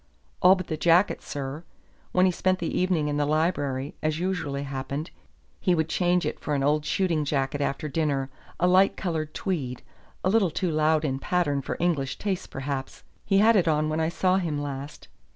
"All 0.41 0.55
but 0.55 0.65
the 0.65 0.77
jacket, 0.77 1.21
sir. 1.21 1.63
When 2.11 2.25
he 2.25 2.31
spent 2.31 2.57
the 2.57 2.75
evening 2.75 3.07
in 3.07 3.17
the 3.17 3.25
library, 3.27 3.93
as 4.01 4.17
usually 4.17 4.63
happened, 4.63 5.11
he 5.59 5.75
would 5.75 5.89
change 5.89 6.25
it 6.25 6.39
for 6.39 6.55
an 6.55 6.63
old 6.63 6.83
shooting 6.85 7.23
jacket 7.23 7.61
after 7.61 7.87
dinner, 7.87 8.31
a 8.59 8.65
light 8.65 8.97
colored 8.97 9.35
tweed, 9.35 9.83
a 10.23 10.29
little 10.31 10.49
too 10.49 10.71
loud 10.71 11.05
in 11.05 11.19
pattern 11.19 11.61
for 11.61 11.77
English 11.79 12.17
tastes, 12.17 12.47
perhaps. 12.47 13.03
He 13.25 13.37
had 13.37 13.55
it 13.55 13.67
on 13.67 13.89
when 13.89 13.99
I 13.99 14.09
saw 14.09 14.37
him 14.37 14.59
last. 14.59 15.07